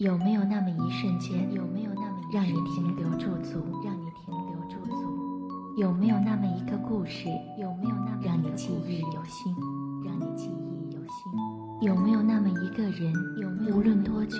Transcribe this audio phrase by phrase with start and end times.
[0.00, 5.76] 有没有那么一瞬间，有没有那么让你停留驻足，让你停留驻足？
[5.76, 9.54] 有没有那么一个故事，有没有那么让你记忆犹新，
[10.02, 11.86] 让你记忆犹新？
[11.86, 14.38] 有没有那么一个人，有没有无论多久，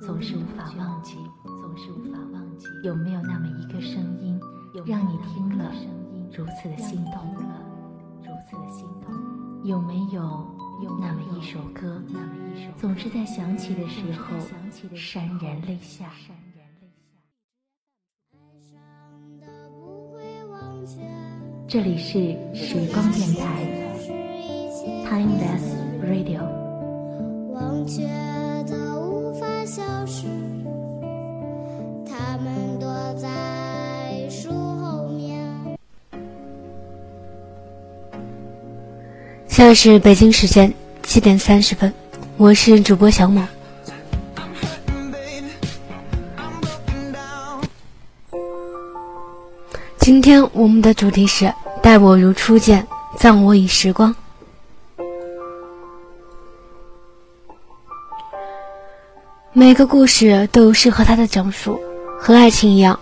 [0.00, 2.66] 总是无法忘记，总是无法忘记？
[2.82, 4.40] 有没有那么一个声音，
[4.86, 5.70] 让你听了
[6.34, 7.60] 如此的心动了，
[8.22, 9.12] 如此的心动？
[9.62, 10.58] 有没有？
[10.82, 12.02] 有那么一首歌，
[12.78, 14.36] 总是在想起的时候
[14.94, 16.10] 潸然泪下。
[21.68, 23.64] 这里是时光电台
[25.04, 26.40] ，Timeless Radio。
[39.60, 41.92] 现在是北京时间七点三十分，
[42.38, 43.42] 我是主播小某。
[49.98, 51.52] 今天我们的主题是
[51.84, 52.88] “待我如初见，
[53.18, 54.16] 葬我以时光”。
[59.52, 61.78] 每个故事都有适合它的讲述，
[62.18, 62.98] 和爱情一样，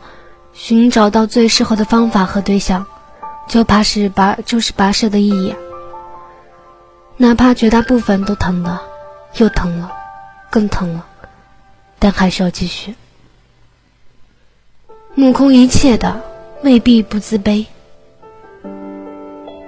[0.53, 2.85] 寻找到最适合的方法和对象，
[3.47, 5.55] 就怕是跋就是跋涉的意义。
[7.21, 8.81] 哪怕绝大部分都疼了，
[9.39, 9.91] 又疼了，
[10.49, 11.05] 更疼了，
[11.99, 12.95] 但还是要继续。
[15.17, 16.21] 目空一切的
[16.63, 17.67] 未必不自卑，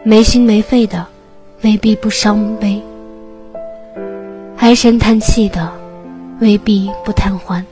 [0.05, 1.05] 没心没肺的
[1.63, 2.81] 未必不伤悲，
[4.57, 5.73] 唉声叹气的
[6.39, 7.67] 未必不贪欢，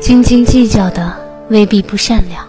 [0.00, 1.16] 斤斤计较的
[1.48, 2.46] 未必不善良。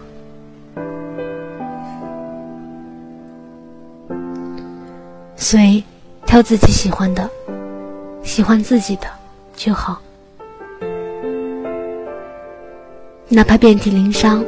[5.40, 5.84] 所以，
[6.26, 7.30] 挑自己喜欢的，
[8.24, 9.08] 喜欢自己的
[9.56, 10.02] 就好。
[13.30, 14.44] 哪怕遍体鳞伤，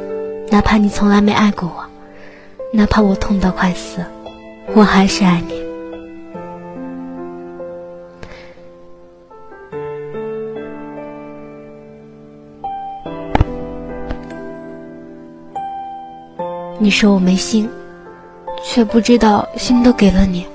[0.50, 1.84] 哪怕你从来没爱过我，
[2.72, 4.04] 哪怕我痛到快死，
[4.74, 5.60] 我还是爱你。
[16.78, 17.68] 你说我没心，
[18.64, 20.46] 却不知道心都给了你。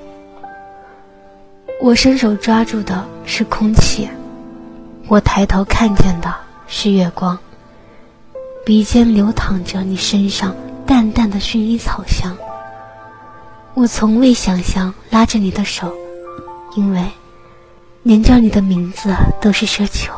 [1.78, 4.08] 我伸手抓住的是空气，
[5.08, 6.34] 我抬头看见的
[6.66, 7.38] 是月光。
[8.64, 10.54] 鼻尖流淌着你身上
[10.84, 12.36] 淡淡的薰衣草香。
[13.74, 15.94] 我从未想象拉着你的手，
[16.74, 17.04] 因为
[18.02, 20.12] 连叫你的名字都是奢求。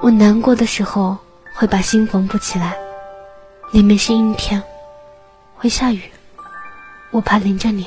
[0.00, 1.18] 我难过的时候
[1.54, 2.74] 会把心缝补起来，
[3.72, 4.62] 里面是阴天，
[5.56, 6.00] 会下雨，
[7.10, 7.86] 我怕淋着你。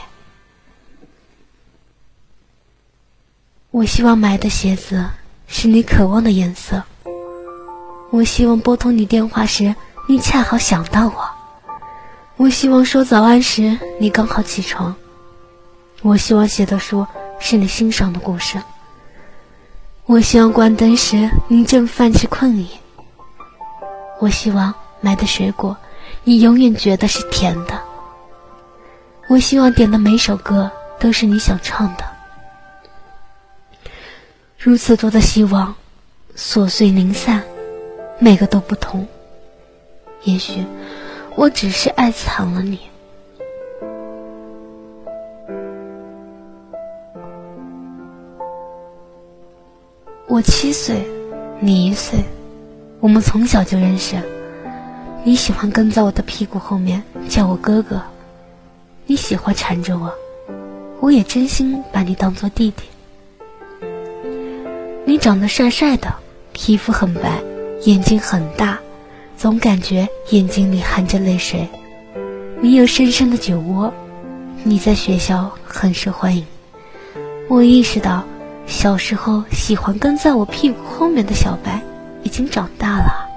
[3.75, 5.03] 我希望买的鞋子
[5.47, 6.81] 是你渴望的颜色。
[8.09, 9.75] 我希望拨通你电话时，
[10.07, 11.29] 你恰好想到我。
[12.37, 14.95] 我希望说早安时，你刚好起床。
[16.03, 17.05] 我希望写的书
[17.37, 18.57] 是你欣赏的故事。
[20.05, 22.69] 我希望关灯时，你正泛起困意。
[24.21, 25.75] 我希望买的水果，
[26.23, 27.77] 你永远觉得是甜的。
[29.27, 32.14] 我希望点的每首歌都是你想唱的。
[34.65, 35.75] 如此多的希望，
[36.35, 37.43] 琐碎零散，
[38.17, 39.07] 每个都不同。
[40.23, 40.65] 也许
[41.35, 42.79] 我只是爱惨了你。
[50.27, 51.07] 我七岁，
[51.59, 52.25] 你一岁，
[52.99, 54.15] 我们从小就认识。
[55.23, 58.01] 你喜欢跟在我的屁股后面叫我哥哥，
[59.05, 60.11] 你喜欢缠着我，
[61.01, 62.81] 我也真心把你当做弟弟。
[65.07, 66.11] 你长得帅帅的，
[66.51, 67.39] 皮肤很白，
[67.83, 68.79] 眼睛很大，
[69.37, 71.67] 总感觉眼睛里含着泪水。
[72.59, 73.93] 你有深深的酒窝，
[74.63, 76.43] 你在学校很受欢迎。
[77.47, 78.23] 我意识到，
[78.65, 81.79] 小时候喜欢跟在我屁股后面的小白
[82.23, 83.29] 已经长大了。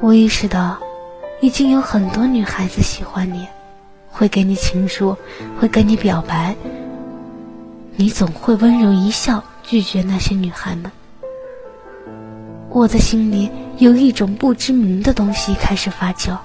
[0.00, 0.76] 我意识到，
[1.40, 3.46] 已经有很多女孩子喜欢你，
[4.10, 5.16] 会给你情书，
[5.58, 6.54] 会跟你表白。
[7.96, 9.42] 你总会温柔一笑。
[9.68, 10.92] 拒绝那些女孩们，
[12.70, 16.38] 我的心里有一种不知名的东西开始发酵，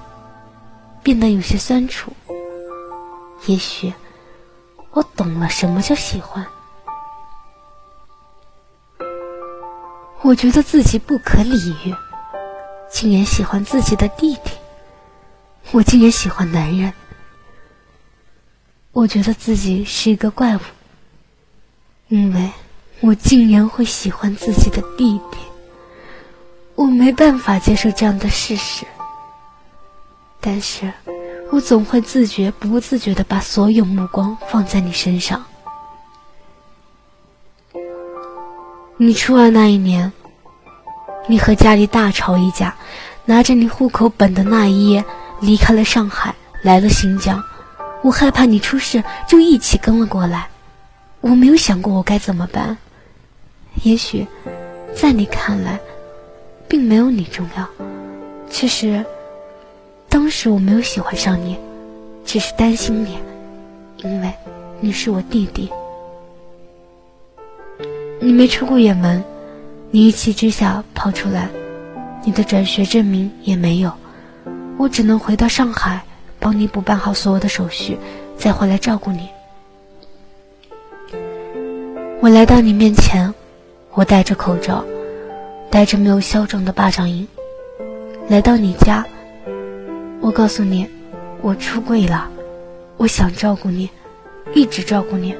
[1.04, 2.12] 变得有些酸楚。
[3.46, 3.92] 也许
[4.90, 6.44] 我懂了什么叫喜欢。
[10.22, 11.94] 我觉得自己不可理喻，
[12.90, 14.50] 竟然喜欢自己的弟弟。
[15.70, 16.92] 我竟然喜欢男人。
[18.90, 20.60] 我觉得自己是一个怪物，
[22.08, 22.50] 因为。
[23.02, 25.38] 我竟然会喜欢自己的弟弟。
[26.76, 28.86] 我没办法接受这样的事实，
[30.40, 30.92] 但是，
[31.50, 35.44] 我总会自觉不自觉的把所有目光放在你身上。
[38.96, 40.10] 你初二那一年，
[41.26, 42.72] 你和家里大吵一架，
[43.24, 45.04] 拿着你户口本的那一页
[45.40, 46.32] 离开了上海，
[46.62, 47.42] 来了新疆。
[48.02, 50.48] 我害怕你出事，就一起跟了过来。
[51.20, 52.76] 我没有想过我该怎么办。
[53.82, 54.26] 也许，
[54.94, 55.78] 在你看来。
[56.72, 57.68] 并没有你重要。
[58.48, 59.04] 其实，
[60.08, 61.54] 当时我没有喜欢上你，
[62.24, 63.18] 只是担心你，
[63.98, 64.32] 因为
[64.80, 65.70] 你是我弟弟。
[68.22, 69.22] 你没出过远门，
[69.90, 71.50] 你一气之下跑出来，
[72.24, 73.92] 你的转学证明也没有，
[74.78, 76.02] 我只能回到上海，
[76.38, 77.98] 帮你补办好所有的手续，
[78.38, 79.28] 再回来照顾你。
[82.22, 83.30] 我来到你面前，
[83.94, 84.84] 我戴着口罩。
[85.70, 87.26] 带着没有消肿的巴掌印，
[88.28, 89.02] 来到你家。
[90.20, 90.86] 我告诉你，
[91.40, 92.28] 我出柜了，
[92.98, 93.88] 我想照顾你，
[94.52, 95.34] 一直照顾你。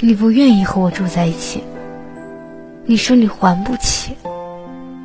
[0.00, 1.64] 你不愿意和我住在一起，
[2.84, 4.14] 你说你还不起，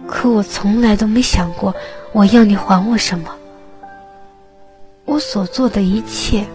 [0.06, 1.74] 可我从来都没想过
[2.12, 3.34] 我要你还我什么。
[5.06, 6.46] 我所做的一切，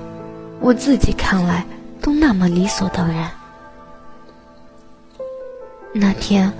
[0.61, 1.64] 我自己看来
[2.02, 3.31] 都那么理所当然。
[5.94, 6.52] 那天。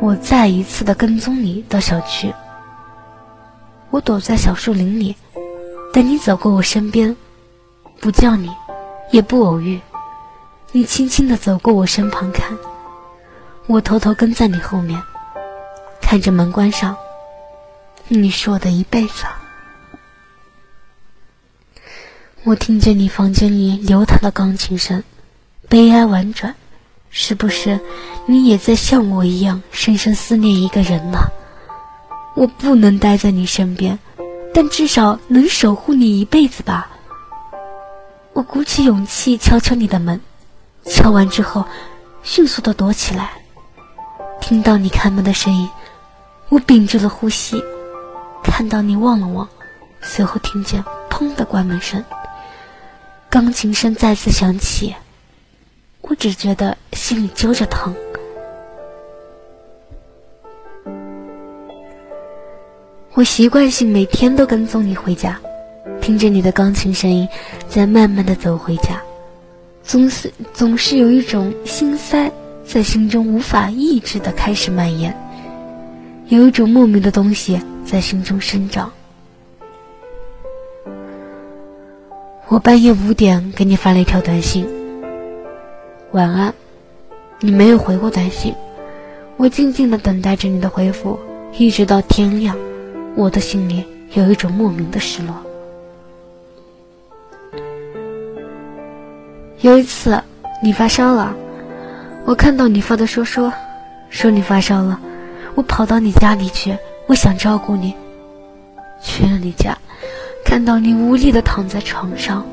[0.00, 2.32] 我再一次的跟踪你到小区，
[3.90, 5.14] 我躲在小树林里，
[5.92, 7.14] 等你走过我身边，
[8.00, 8.50] 不叫你，
[9.10, 9.78] 也不偶遇，
[10.72, 12.56] 你轻轻的走过我身旁看，
[13.66, 14.98] 我偷偷跟在你后面，
[16.00, 16.96] 看着门关上。
[18.08, 19.24] 你是我的一辈子。
[22.44, 25.04] 我听见你房间里流淌的钢琴声，
[25.68, 26.54] 悲哀婉转。
[27.10, 27.78] 是不是
[28.26, 31.18] 你也在像我一样深深思念一个人呢？
[32.34, 33.98] 我不能待在你身边，
[34.54, 36.88] 但至少能守护你一辈子吧。
[38.32, 40.20] 我鼓起勇气敲敲你的门，
[40.84, 41.64] 敲完之后，
[42.22, 43.32] 迅速的躲起来。
[44.40, 45.68] 听到你开门的声音，
[46.48, 47.62] 我屏住了呼吸。
[48.44, 49.46] 看到你望了望，
[50.00, 52.02] 随后听见砰的关门声，
[53.28, 54.94] 钢琴声再次响起。
[56.10, 57.94] 我只觉得心里揪着疼。
[63.14, 65.38] 我习惯性每天都跟踪你回家，
[66.00, 67.28] 听着你的钢琴声音，
[67.68, 69.00] 在慢慢的走回家，
[69.84, 72.28] 总是总是有一种心塞
[72.66, 75.16] 在心中无法抑制的开始蔓延，
[76.26, 78.90] 有一种莫名的东西在心中生长。
[82.48, 84.79] 我半夜五点给你发了一条短信。
[86.12, 86.52] 晚安，
[87.38, 88.52] 你没有回过短信，
[89.36, 91.16] 我静静的等待着你的回复，
[91.56, 92.56] 一直到天亮，
[93.14, 93.84] 我的心里
[94.14, 95.32] 有一种莫名的失落。
[99.60, 100.20] 有一次，
[100.60, 101.32] 你发烧了，
[102.24, 103.52] 我看到你发的说说，
[104.08, 104.98] 说你发烧了，
[105.54, 106.76] 我跑到你家里去，
[107.06, 107.94] 我想照顾你，
[109.00, 109.78] 去了你家，
[110.44, 112.44] 看到你无力的躺在床上，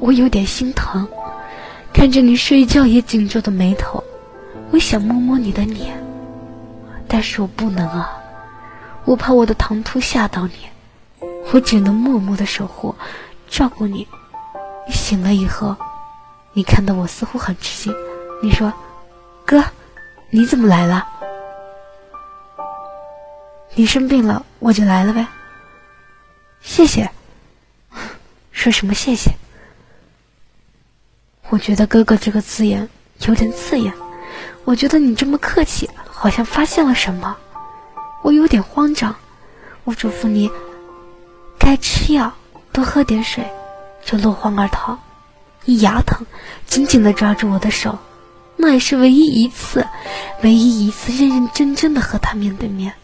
[0.00, 1.06] 我有点心疼。
[1.92, 4.02] 看着你睡觉也紧皱的眉头，
[4.70, 5.96] 我想摸摸你的脸，
[7.06, 8.18] 但是我不能啊，
[9.04, 12.94] 我怕我的唐突吓到你，我只能默默的守护，
[13.48, 14.06] 照顾你。
[14.88, 15.76] 你醒了以后，
[16.52, 17.94] 你看到我似乎很吃惊，
[18.42, 18.72] 你说
[19.46, 19.62] ：“哥，
[20.30, 21.06] 你怎么来了？
[23.74, 25.24] 你生病了，我就来了呗。”
[26.62, 27.08] 谢谢，
[28.50, 29.30] 说什么谢谢？
[31.52, 32.88] 我觉得“哥哥”这个字眼
[33.26, 33.92] 有点刺眼，
[34.64, 37.36] 我觉得你这么客气，好像发现了什么，
[38.22, 39.14] 我有点慌张。
[39.84, 40.50] 我嘱咐你，
[41.58, 42.32] 该吃药，
[42.72, 43.44] 多喝点水，
[44.02, 44.98] 就落荒而逃。
[45.66, 46.24] 你牙疼，
[46.66, 47.98] 紧紧地抓住我的手，
[48.56, 49.86] 那也是唯一一次，
[50.40, 52.94] 唯一一次认认真真的和他面对面，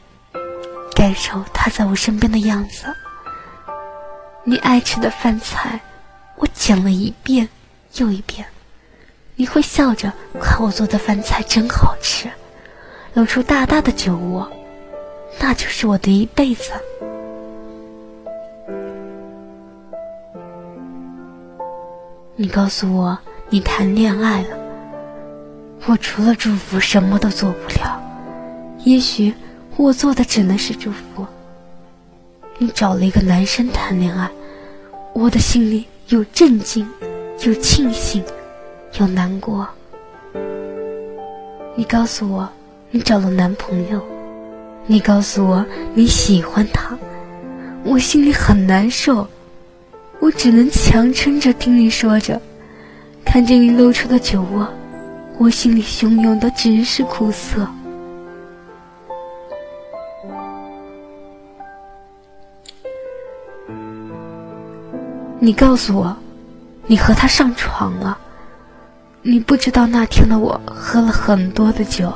[0.97, 2.87] 感受他在我身边的样子。
[4.45, 5.78] 你爱吃的饭菜，
[6.37, 7.47] 我讲了一遍。
[7.99, 8.47] 又一遍，
[9.35, 12.31] 你会笑着夸我做的饭菜真好吃，
[13.14, 14.49] 露出大大的酒窝，
[15.40, 16.73] 那就是我的一辈子。
[22.37, 24.57] 你告诉我你谈恋爱了，
[25.87, 28.00] 我除了祝福什么都做不了，
[28.85, 29.35] 也许
[29.76, 31.26] 我做的只能是祝福。
[32.59, 34.31] 你找了一个男生谈恋爱，
[35.14, 36.88] 我的心里有震惊。
[37.45, 38.23] 又庆幸，
[38.99, 39.66] 又难过。
[41.76, 42.49] 你告诉我
[42.90, 44.02] 你找了男朋友，
[44.87, 45.64] 你告诉我
[45.95, 46.99] 你喜欢他，
[47.85, 49.26] 我心里很难受，
[50.18, 52.40] 我只能强撑着听你说着，
[53.25, 54.66] 看着你露出的酒窝，
[55.38, 57.66] 我心里汹涌的只是苦涩。
[65.38, 66.16] 你告诉我，
[66.88, 68.18] 你和他上床了。
[69.21, 72.12] 你不知道那天的我喝了很多的酒，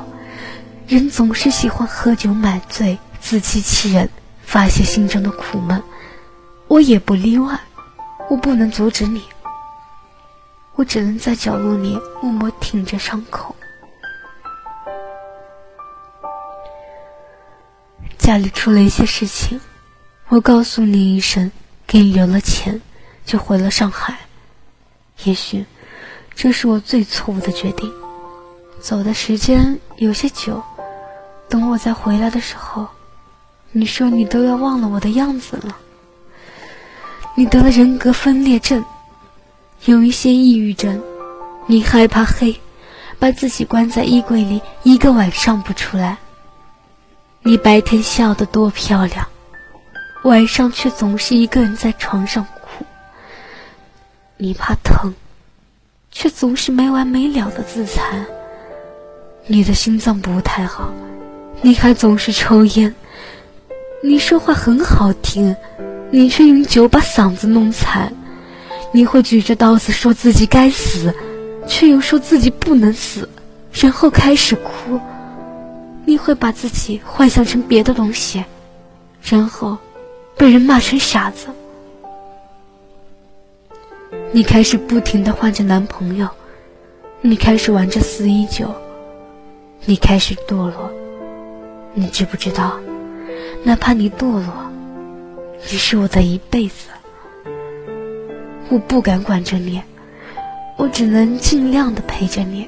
[0.87, 4.09] 人总是喜欢喝酒买醉，自欺欺人，
[4.41, 5.81] 发泄心中的苦闷。
[6.67, 7.59] 我也不例外，
[8.31, 9.21] 我不能阻止你，
[10.73, 13.55] 我只能在角落里默默挺着伤口。
[18.17, 19.61] 家里出了一些事情，
[20.29, 21.51] 我告诉你一声，
[21.85, 22.81] 给你留了钱。
[23.25, 24.17] 就回了上海，
[25.23, 25.65] 也许
[26.35, 27.91] 这是我最错误的决定。
[28.81, 30.61] 走的时间有些久，
[31.47, 32.87] 等我再回来的时候，
[33.71, 35.77] 你说你都要忘了我的样子了。
[37.35, 38.83] 你得了人格分裂症，
[39.85, 41.01] 有一些抑郁症，
[41.65, 42.59] 你害怕黑，
[43.19, 46.17] 把自己关在衣柜里一个晚上不出来。
[47.41, 49.27] 你白天笑得多漂亮，
[50.23, 52.45] 晚上却总是一个人在床上。
[54.37, 55.13] 你怕疼，
[56.11, 58.25] 却总是没完没了的自残。
[59.45, 60.91] 你的心脏不太好，
[61.61, 62.93] 你还总是抽烟。
[64.01, 65.55] 你说话很好听，
[66.11, 68.11] 你却用酒把嗓子弄残。
[68.91, 71.13] 你会举着刀子说自己该死，
[71.67, 73.27] 却又说自己不能死，
[73.71, 74.99] 然后开始哭。
[76.05, 78.43] 你会把自己幻想成别的东西，
[79.21, 79.77] 然后
[80.35, 81.47] 被人骂成傻子。
[84.35, 86.27] 你开始不停的换着男朋友，
[87.21, 88.73] 你开始玩着四一九，
[89.85, 90.91] 你开始堕落。
[91.93, 92.79] 你知不知道，
[93.63, 94.51] 哪怕你堕落，
[95.69, 96.89] 你是我的一辈子。
[98.69, 99.79] 我不敢管着你，
[100.77, 102.67] 我只能尽量的陪着你。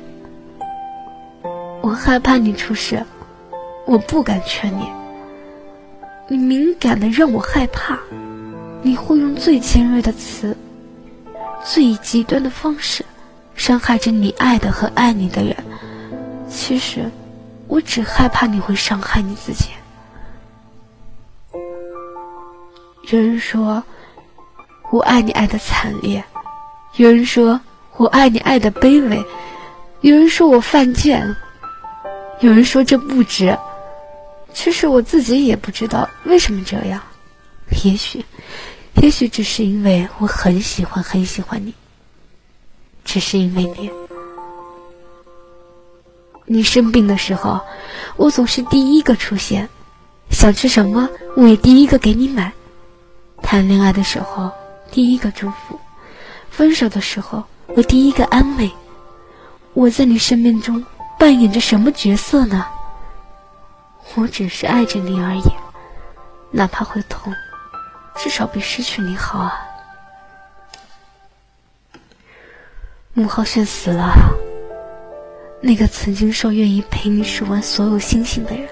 [1.81, 3.03] 我害怕你出事，
[3.87, 4.87] 我不敢劝你。
[6.27, 7.97] 你敏感的让我害怕，
[8.83, 10.55] 你会用最尖锐的词。
[11.65, 13.03] 最极端的方式，
[13.55, 15.55] 伤害着你爱的和爱你的人。
[16.47, 17.09] 其实，
[17.67, 19.69] 我只害怕你会伤害你自己。
[23.11, 23.83] 有人说，
[24.91, 26.21] 我爱你爱的惨烈；
[26.97, 27.59] 有人说
[27.97, 29.17] 我爱你爱的卑微；
[30.01, 31.21] 有人说我犯贱；
[32.41, 33.57] 有人说这不值。
[34.53, 37.01] 其实我自己也不知道为什么这样。
[37.83, 38.23] 也许。
[39.01, 41.73] 也许只是因为我很喜欢很喜欢你，
[43.03, 43.91] 只是因为你。
[46.45, 47.59] 你生病的时候，
[48.17, 49.67] 我总是第一个出现；
[50.29, 52.51] 想吃什么，我也第一个给你买。
[53.41, 54.51] 谈恋爱的时候，
[54.91, 55.77] 第一个祝福；
[56.49, 58.71] 分手的时候，我第一个安慰。
[59.73, 60.83] 我在你生命中
[61.19, 62.65] 扮演着什么角色呢？
[64.15, 65.43] 我只是爱着你而已，
[66.49, 67.33] 哪怕会痛。
[68.17, 69.61] 至少比失去你好啊！
[73.13, 74.13] 穆浩轩死了，
[75.61, 78.67] 那个曾经说愿意陪你数完所有星星的人，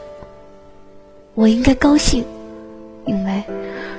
[1.33, 2.25] 我应该高兴，
[3.05, 3.43] 因为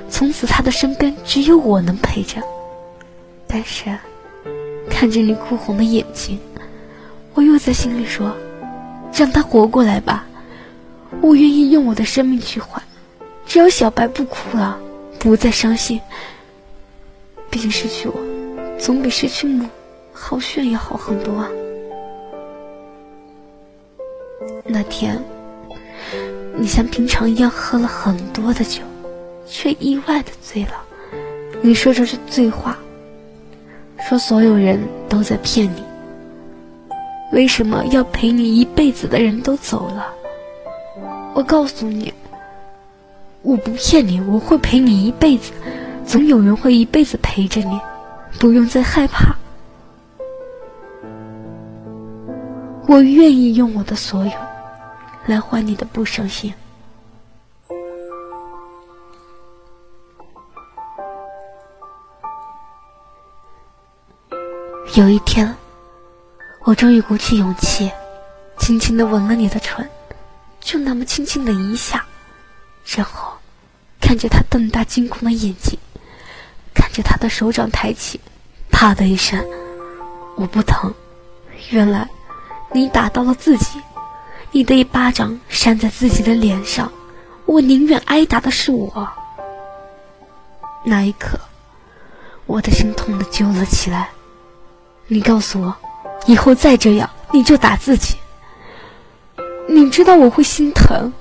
[0.09, 2.41] 从此他的身边只有我能陪着。
[3.47, 3.85] 但是
[4.89, 6.39] 看着你哭红的眼睛，
[7.33, 8.35] 我又在心里说：
[9.13, 10.25] 让他活过来吧，
[11.21, 12.81] 我愿意用我的生命去换，
[13.45, 14.77] 只要小白不哭了。
[15.25, 15.99] 不再伤心，
[17.49, 18.13] 毕竟失去我，
[18.77, 19.67] 总比失去母
[20.13, 21.49] 浩炫要好很多啊。
[24.63, 25.19] 那天，
[26.55, 28.83] 你像平常一样喝了很多的酒，
[29.47, 30.79] 却意外的醉了。
[31.59, 32.77] 你说着是醉话，
[34.07, 34.79] 说所有人
[35.09, 35.83] 都在骗你。
[37.31, 40.05] 为什么要陪你一辈子的人都走了？
[41.33, 42.13] 我告诉你。
[43.45, 45.51] 我不骗你，我会陪你一辈子，
[46.03, 47.79] 总有人会一辈子陪着你，
[48.39, 49.35] 不用再害怕。
[52.87, 54.31] 我愿意用我的所有，
[55.27, 56.51] 来换你的不伤心。
[64.95, 65.55] 有一天，
[66.63, 67.91] 我终于鼓起勇气，
[68.57, 69.87] 轻轻的吻了你的唇，
[70.59, 72.03] 就那么轻轻的一下，
[72.85, 73.31] 然后。
[74.01, 75.79] 看着他瞪大惊恐的眼睛，
[76.75, 78.19] 看着他的手掌抬起，
[78.69, 79.43] 啪的一声，
[80.35, 80.93] 我不疼。
[81.71, 82.07] 原来，
[82.71, 83.81] 你打到了自己，
[84.51, 86.91] 你的一巴掌扇在自己的脸上，
[87.47, 89.09] 我宁愿挨打的是我。
[90.83, 91.39] 那一刻，
[92.45, 94.09] 我的心痛的揪了起来。
[95.07, 95.75] 你告诉我，
[96.27, 98.15] 以后再这样，你就打自己。
[99.67, 101.11] 你知道我会心疼，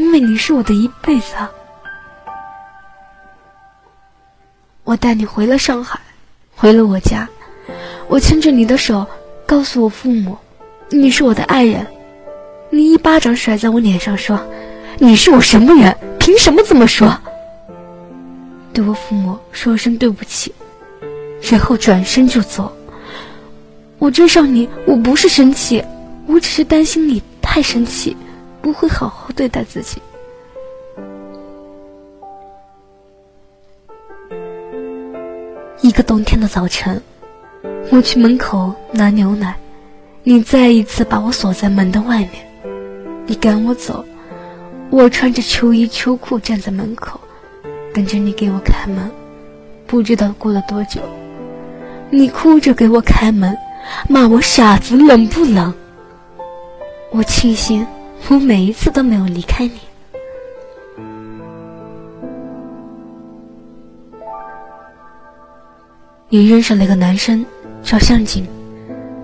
[0.00, 1.34] 因为你是我的一辈子。
[4.82, 6.00] 我带你回了上海，
[6.56, 7.28] 回了我家，
[8.08, 9.06] 我牵着你的手，
[9.44, 10.38] 告诉我父母，
[10.88, 11.86] 你是我的爱人。
[12.70, 14.40] 你一巴掌甩在我脸上，说
[14.98, 15.94] ：“你是我什么人？
[16.18, 17.14] 凭什么这么说？”
[18.72, 20.54] 对我父母说声对不起，
[21.42, 22.74] 然后转身就走。
[23.98, 25.84] 我追上你，我不是生气，
[26.26, 28.16] 我只是担心你太生气，
[28.62, 30.00] 不会好好对待自己。
[35.82, 37.02] 一个冬天的早晨，
[37.90, 39.56] 我去门口拿牛奶，
[40.22, 42.46] 你再一次把我锁在门的外面。
[43.26, 44.04] 你赶我走，
[44.90, 47.18] 我穿着秋衣秋裤站在门口，
[47.94, 49.10] 等着你给我开门。
[49.86, 51.00] 不知道过了多久，
[52.10, 53.56] 你哭着给我开门，
[54.08, 55.72] 骂我傻子冷不冷。
[57.10, 57.84] 我庆幸
[58.28, 59.80] 我每一次都没有离开你。
[66.28, 67.44] 你认识了一个男生，
[67.82, 68.46] 叫向景，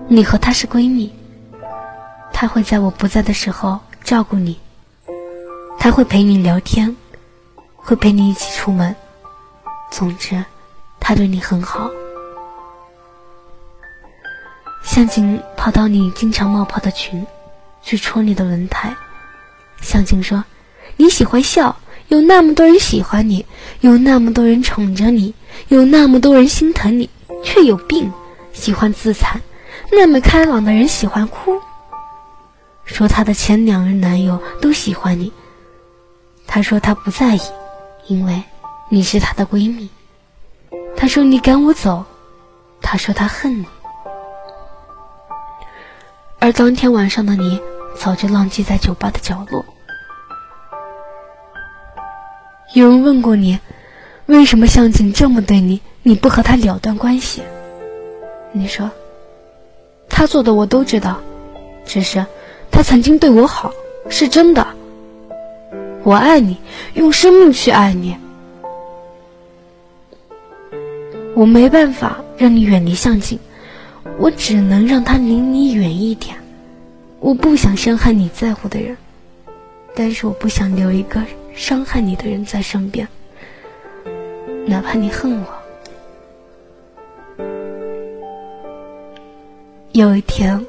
[0.09, 1.13] 你和他是闺蜜，
[2.33, 3.79] 他会在我不在的时候。
[4.03, 4.57] 照顾你，
[5.77, 6.95] 他会陪你聊天，
[7.75, 8.95] 会陪你一起出门。
[9.91, 10.41] 总之，
[10.97, 11.89] 他对你很好。
[14.81, 17.25] 向景跑到你经常冒泡的群，
[17.87, 18.93] 去戳你的轮胎。
[19.79, 20.43] 向景说
[20.97, 21.73] ：“你喜欢笑，
[22.09, 23.45] 有那么多人喜欢你，
[23.79, 25.33] 有那么多人宠着你，
[25.69, 27.09] 有那么多人心疼你，
[27.45, 28.11] 却有病，
[28.51, 29.41] 喜欢自残。
[29.89, 31.57] 那么开朗的人喜欢哭。”
[32.83, 35.31] 说她的前两任男友都喜欢你，
[36.45, 37.41] 她说她不在意，
[38.07, 38.43] 因为
[38.89, 39.89] 你是她的闺蜜。
[40.97, 42.03] 她说你赶我走，
[42.81, 43.65] 她说她恨你。
[46.39, 47.59] 而当天晚上的你
[47.97, 49.65] 早就浪迹在酒吧的角落。
[52.73, 53.59] 有人问过你，
[54.27, 57.41] 为什么向景这么对你，你不和他了断关系？
[58.51, 58.89] 你说，
[60.09, 61.19] 他做的我都知道，
[61.85, 62.25] 只是。
[62.69, 63.71] 他曾经对我好，
[64.09, 64.67] 是真的。
[66.03, 66.57] 我爱你，
[66.93, 68.15] 用生命去爱你。
[71.33, 73.39] 我没办法让你远离向景，
[74.19, 76.35] 我只能让他离你远一点。
[77.19, 78.95] 我不想伤害你在乎的人，
[79.95, 81.21] 但是我不想留一个
[81.55, 83.07] 伤害你的人在身边，
[84.65, 85.45] 哪怕你恨我。
[89.93, 90.63] 有一天，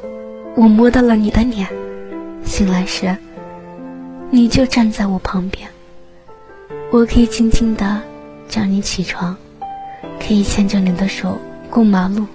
[0.56, 1.68] 我摸到了你的脸。
[2.44, 3.14] 醒来时，
[4.30, 5.68] 你就站在我旁边。
[6.90, 8.00] 我可以轻轻的
[8.48, 9.37] 叫你起床，
[10.18, 12.26] 可以牵着你的手过马路，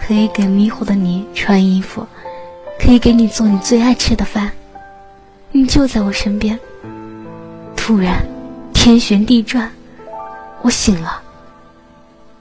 [0.00, 2.06] 可以给迷糊的你穿衣服，
[2.78, 4.50] 可以给你做你最爱吃的饭。
[5.50, 6.58] 你就在我身边。
[7.76, 8.24] 突然，
[8.74, 9.70] 天旋地转，
[10.62, 11.22] 我醒了。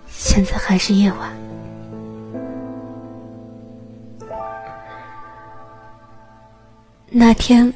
[0.10, 1.30] 现在还是夜晚。
[7.10, 7.73] 那天，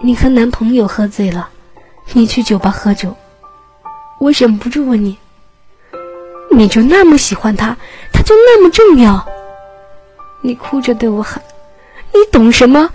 [0.00, 1.48] 你和男朋友喝醉了，
[2.12, 3.16] 你去酒吧喝酒，
[4.18, 5.16] 我忍不住问你
[6.50, 7.76] ：“你就那么喜欢他，
[8.12, 9.24] 他就那么重要？”
[10.42, 11.40] 你哭着对我喊
[12.18, 12.90] ：“你懂什么？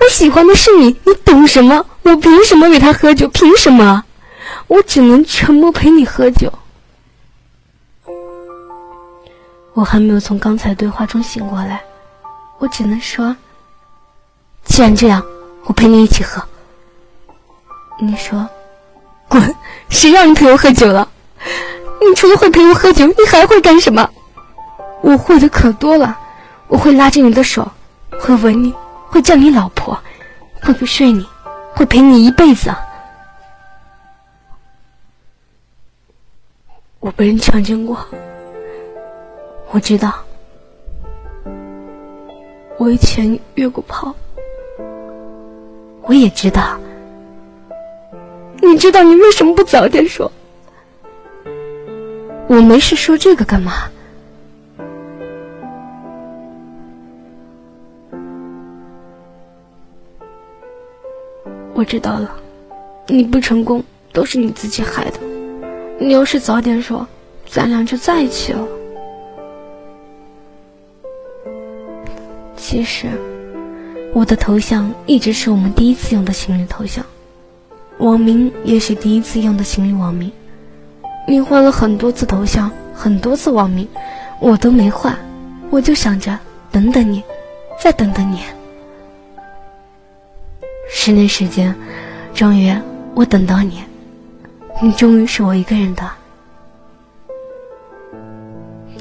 [0.00, 1.84] 我喜欢的是你，你懂什么？
[2.02, 3.26] 我凭什么为他喝酒？
[3.28, 4.04] 凭什么？
[4.66, 6.52] 我只能沉默陪你喝酒。”
[9.72, 11.80] 我还没有从刚才对话中醒过来，
[12.58, 13.34] 我只能说。
[14.64, 15.22] 既然这样，
[15.64, 16.42] 我陪你一起喝。
[17.98, 18.46] 你说，
[19.28, 19.54] 滚！
[19.88, 21.08] 谁让你陪我喝酒了？
[22.00, 24.08] 你除了会陪我喝酒，你还会干什么？
[25.00, 26.18] 我会的可多了，
[26.66, 27.70] 我会拉着你的手，
[28.18, 28.74] 会吻你，
[29.08, 29.98] 会叫你老婆，
[30.62, 31.26] 会不睡你，
[31.74, 32.78] 会陪你一辈子啊。
[37.00, 37.98] 我被人强奸过，
[39.70, 40.12] 我知道，
[42.76, 44.14] 我以前约过炮。
[46.02, 46.78] 我也知道，
[48.62, 50.30] 你知道你为什么不早点说？
[52.48, 53.90] 我没事说这个干嘛？
[61.78, 62.34] 我知道了，
[63.06, 63.80] 你不成功
[64.12, 65.20] 都是你自己害的。
[65.96, 67.06] 你要是早点说，
[67.48, 68.66] 咱俩就在一起了。
[72.56, 73.06] 其实。
[74.12, 77.04] 我的头像一直是我们第一次用的情侣头像，
[77.98, 80.32] 网名也是第一次用的情侣网名。
[81.28, 83.86] 你换了很多次头像，很多次网名，
[84.40, 85.16] 我都没换，
[85.70, 86.36] 我就想着
[86.72, 87.22] 等等你，
[87.80, 88.40] 再等等你。
[90.88, 91.74] 十年时间，
[92.34, 92.74] 终于
[93.14, 93.82] 我等到你，
[94.82, 96.10] 你终于是我一个人的。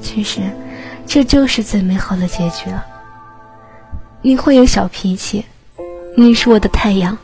[0.02, 0.42] 其实，
[1.06, 2.84] 这就是最美好的结局了。
[4.22, 5.46] 你会有小脾气，
[6.16, 7.18] 你是我的太阳。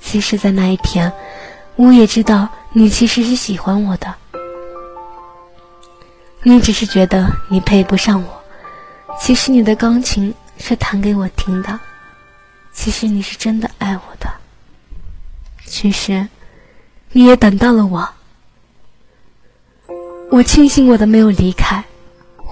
[0.00, 1.10] 其实，在那一天，
[1.74, 4.14] 我也知道你其实是喜欢我的。
[6.42, 8.28] 你只是觉得你配不上我，
[9.18, 11.80] 其实你的钢琴是弹给我听的。
[12.76, 14.30] 其实你是真的爱我的。
[15.64, 16.28] 其实，
[17.10, 18.06] 你也等到了我。
[20.30, 21.82] 我庆幸我的没有离开，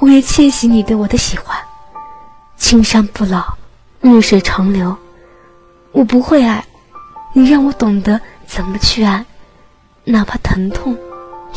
[0.01, 1.57] 我也窃喜你对我的喜欢。
[2.57, 3.55] 青山不老，
[4.01, 4.97] 绿水长流。
[5.93, 6.65] 我不会爱，
[7.35, 9.25] 你让我懂得怎么去爱，
[10.05, 10.97] 哪怕疼痛，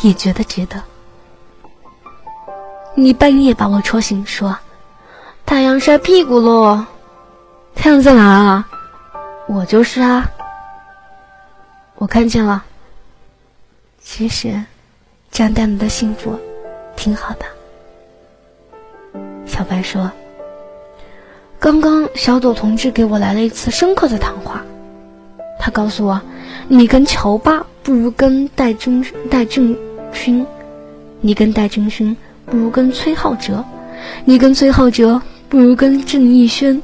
[0.02, 0.80] 也觉得值得。
[2.94, 4.56] 你半夜把我戳醒，说
[5.46, 6.84] ：“太阳晒屁股喽。”
[7.80, 8.68] 太阳在哪啊？
[9.46, 10.28] 我就是啊。
[11.94, 12.64] 我看见了。
[14.02, 14.60] 其实，
[15.30, 16.36] 这样带来的幸福，
[16.96, 19.20] 挺好的。
[19.46, 20.10] 小白说
[21.60, 24.60] ：“刚刚小朵同志给我来了一次深刻的谈话，
[25.60, 26.20] 他告诉我，
[26.66, 29.78] 你跟乔巴不如跟戴军戴正
[30.12, 30.44] 勋，
[31.20, 32.14] 你跟戴正勋
[32.44, 33.64] 不如跟崔浩哲，
[34.24, 36.82] 你跟崔浩哲不如跟郑义轩。”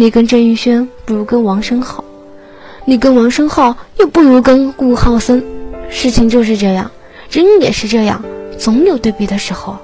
[0.00, 2.02] 你跟郑宇轩不如跟王生好，
[2.86, 5.44] 你跟王生浩又不如跟顾浩森。
[5.90, 6.90] 事情就是这样，
[7.30, 8.24] 人也是这样，
[8.58, 9.76] 总有对比的时候。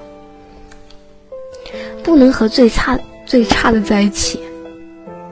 [2.03, 4.39] 不能和最差最差的在一起，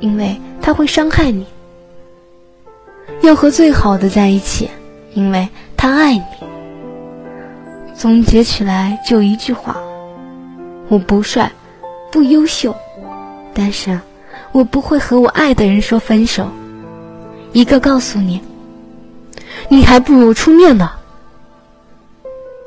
[0.01, 1.43] 因为他会伤害你；
[3.23, 4.69] 要和最好的在一起，
[5.15, 6.21] 因为他爱你。
[7.95, 9.75] 总结起来就一句话：
[10.89, 11.51] 我不帅，
[12.11, 12.75] 不优秀，
[13.51, 13.99] 但是。
[14.55, 16.49] 我不会和我爱的人说分手。
[17.51, 18.41] 一个告诉你，
[19.67, 20.89] 你还不如初恋呢。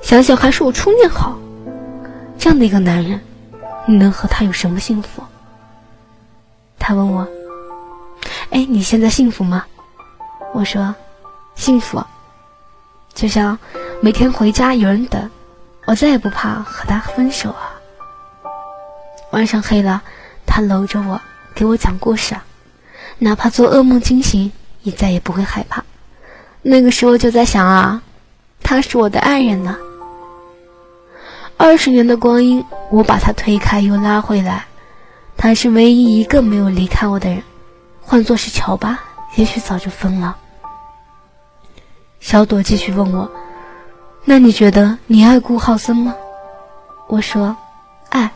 [0.03, 1.39] 想想还是我初恋好。
[2.39, 3.19] 这样的一个男人，
[3.87, 5.23] 你能和他有什么幸福？
[6.79, 7.27] 他问我
[8.53, 9.65] ：“哎，你现在幸福吗？”
[10.53, 10.95] 我说
[11.57, 12.05] ：“幸福。”
[13.15, 13.59] 就像
[14.03, 15.31] 每天回家有人等，
[15.87, 17.73] 我再也不怕和他分手啊。
[19.31, 20.03] 晚上黑了，
[20.45, 21.19] 他搂着我。
[21.59, 22.45] 给我讲故事啊，
[23.19, 24.53] 哪怕做噩梦惊醒，
[24.85, 25.83] 也再也不会害怕。
[26.63, 28.01] 那个时候就在想啊，
[28.63, 29.77] 他是我的爱人呢。
[31.57, 34.67] 二十年的光阴，我把他推开又拉回来，
[35.37, 37.43] 他是唯一一个没有离开我的人。
[38.01, 39.01] 换做是乔巴，
[39.35, 40.37] 也许早就分了。
[42.21, 43.29] 小朵继续问我
[44.25, 46.15] ：“那你觉得你爱顾浩森吗？”
[47.09, 47.57] 我说
[48.11, 48.31] ：“爱。”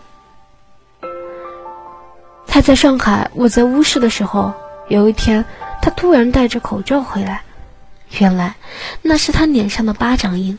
[2.53, 4.53] 他在上海，我在乌市的时候，
[4.89, 5.43] 有一天，
[5.81, 7.41] 他突然戴着口罩回来，
[8.19, 8.55] 原来
[9.01, 10.59] 那是他脸上的巴掌印。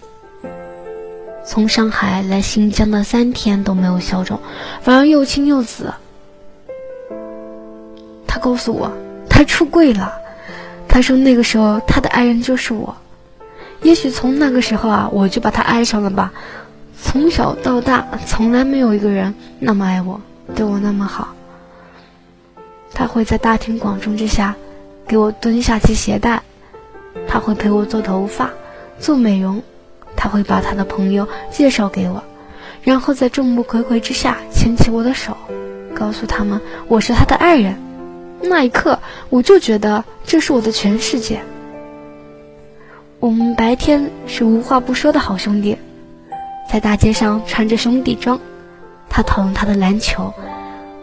[1.46, 4.40] 从上海来新疆的三天都没有消肿，
[4.82, 5.94] 反而又青又紫。
[8.26, 8.92] 他告诉我，
[9.30, 10.12] 他出柜了。
[10.88, 12.96] 他说那个时候他的爱人就是我。
[13.84, 16.34] 也许从那个时候啊，我就把他爱上了吧。
[17.00, 20.20] 从小到大，从来没有一个人那么爱我，
[20.56, 21.28] 对我那么好。
[22.94, 24.56] 他会在大庭广众之下
[25.08, 26.42] 给我蹲下系鞋带，
[27.28, 28.50] 他会陪我做头发、
[29.00, 29.62] 做美容，
[30.16, 32.24] 他会把他的朋友介绍给我，
[32.84, 35.36] 然后在众目睽睽之下牵起我的手，
[35.94, 37.76] 告诉他们我是他的爱人。
[38.42, 41.42] 那一刻，我就觉得这是我的全世界。
[43.20, 45.78] 我们白天是无话不说的好兄弟，
[46.70, 48.40] 在大街上穿着兄弟装，
[49.10, 50.34] 他讨论他的篮球，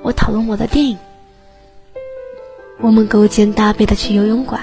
[0.03, 0.99] 我讨论我的电影。
[2.83, 4.59] 我们勾肩搭背的去游泳馆，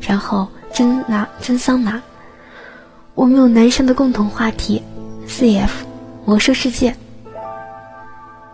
[0.00, 2.00] 然后蒸拿蒸桑拿。
[3.14, 4.82] 我们有男生的共同话题
[5.26, 5.70] ，CF
[6.26, 6.94] 魔兽世界。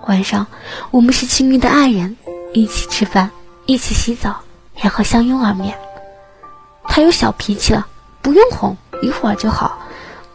[0.07, 0.47] 晚上，
[0.93, 2.17] 我们是亲密的爱人，
[2.53, 3.29] 一起吃饭，
[3.67, 4.37] 一起洗澡，
[4.77, 5.77] 然后相拥而眠。
[6.85, 7.85] 他有小脾气了，
[8.23, 9.77] 不用哄，一会儿就好。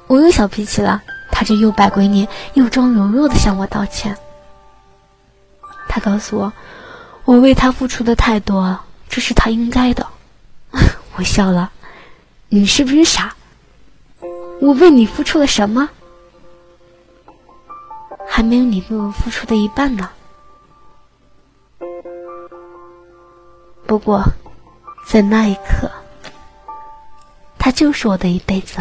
[0.07, 4.17] 我有小脾气了，他就又摆鬼脸，又装柔弱的向我道歉。
[5.87, 6.51] 他告诉我。
[7.29, 10.07] 我为他付出的太多，这是他应该的。
[11.15, 11.71] 我笑了，
[12.47, 13.35] 你是不是傻？
[14.59, 15.87] 我为你付出了什么？
[18.27, 20.09] 还没有你为我付出的一半呢。
[23.85, 24.23] 不过，
[25.05, 25.87] 在那一刻，
[27.59, 28.79] 他就是我的一辈子。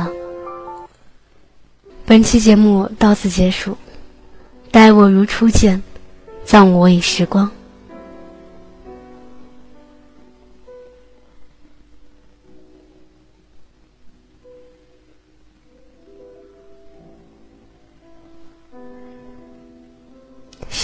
[2.06, 3.76] 本期节目到此结束，
[4.70, 5.82] 待我如初见，
[6.46, 7.50] 葬我以时光。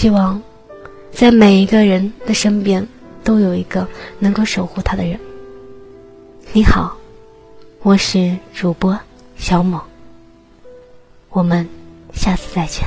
[0.05, 0.39] 希望，
[1.13, 2.87] 在每一个人的身边，
[3.23, 3.89] 都有一个
[4.19, 5.19] 能够守护他的人。
[6.53, 6.95] 你好，
[7.81, 8.95] 我是主播
[9.39, 9.81] 小某，
[11.31, 11.67] 我们
[12.13, 12.87] 下次再见。